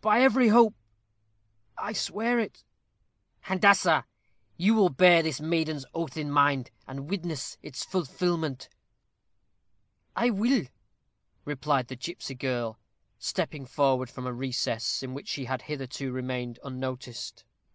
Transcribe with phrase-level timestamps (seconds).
[0.00, 0.74] "By every hope,
[1.76, 2.64] I swear it."
[3.42, 4.06] "Handassah,
[4.56, 8.70] you will bear this maiden's oath in mind, and witness its fulfilment."
[10.16, 10.64] "I will,"
[11.44, 12.78] replied the gipsy girl,
[13.18, 17.44] stepping forward from a recess, in which she had hitherto remained unnoticed.